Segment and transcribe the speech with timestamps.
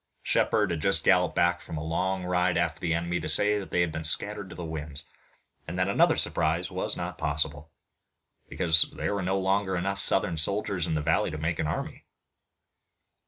[0.23, 3.69] Shepard had just galloped back from a long ride after the enemy to say that
[3.69, 5.05] they had been scattered to the winds,
[5.67, 7.71] and that another surprise was not possible,
[8.49, 12.03] because there were no longer enough Southern soldiers in the valley to make an army.